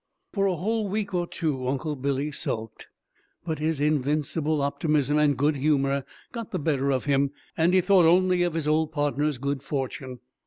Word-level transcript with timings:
For 0.33 0.47
a 0.47 0.55
whole 0.55 0.89
week 0.89 1.13
or 1.13 1.27
two 1.27 1.67
Uncle 1.67 1.95
Billy 1.95 2.31
sulked, 2.31 2.87
but 3.45 3.59
his 3.59 3.79
invincible 3.79 4.63
optimism 4.63 5.19
and 5.19 5.37
good 5.37 5.57
humor 5.57 6.05
got 6.31 6.49
the 6.49 6.57
better 6.57 6.91
of 6.91 7.05
him, 7.05 7.29
and 7.55 7.71
he 7.71 7.81
thought 7.81 8.05
only 8.05 8.41
of 8.41 8.55
his 8.55 8.67
old 8.67 8.91
partner's 8.91 9.37
good 9.37 9.61
fortune. 9.61 10.19